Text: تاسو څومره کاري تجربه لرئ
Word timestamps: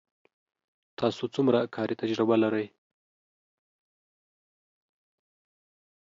تاسو 0.99 1.23
څومره 1.35 1.59
کاري 1.75 1.95
تجربه 2.01 2.35
لرئ 2.43 2.65